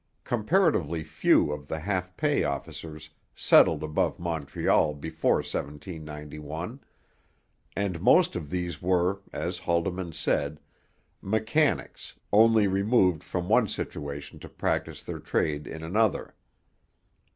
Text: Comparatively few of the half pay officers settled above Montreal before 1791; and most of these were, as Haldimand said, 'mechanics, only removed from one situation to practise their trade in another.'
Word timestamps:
Comparatively 0.23 1.03
few 1.03 1.51
of 1.51 1.67
the 1.67 1.77
half 1.77 2.17
pay 2.17 2.43
officers 2.43 3.11
settled 3.35 3.83
above 3.83 4.17
Montreal 4.17 4.95
before 4.95 5.35
1791; 5.35 6.79
and 7.75 8.01
most 8.01 8.35
of 8.35 8.49
these 8.49 8.81
were, 8.81 9.21
as 9.31 9.59
Haldimand 9.59 10.15
said, 10.15 10.59
'mechanics, 11.21 12.15
only 12.33 12.65
removed 12.65 13.23
from 13.23 13.47
one 13.47 13.67
situation 13.67 14.39
to 14.39 14.49
practise 14.49 15.03
their 15.03 15.19
trade 15.19 15.67
in 15.67 15.83
another.' 15.83 16.33